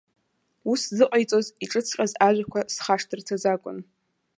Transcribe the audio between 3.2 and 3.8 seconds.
азакәын.